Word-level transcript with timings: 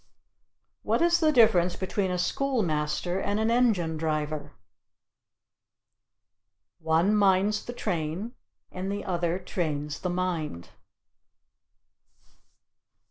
What 0.81 1.03
is 1.03 1.19
the 1.19 1.31
difference 1.31 1.75
between 1.75 2.09
a 2.09 2.17
schoolmaster 2.17 3.19
and 3.19 3.39
an 3.39 3.51
engine 3.51 3.97
driver? 3.97 4.53
One 6.79 7.15
minds 7.15 7.63
the 7.63 7.73
train 7.73 8.33
and 8.71 8.91
the 8.91 9.05
other 9.05 9.37
trains 9.37 9.99
the 9.99 10.09
mind. 10.09 10.69